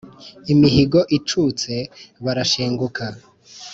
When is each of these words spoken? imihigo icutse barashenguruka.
imihigo 0.53 0.97
icutse 1.17 1.73
barashenguruka. 2.23 3.05